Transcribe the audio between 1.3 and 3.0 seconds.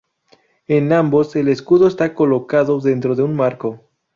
el escudo está colocado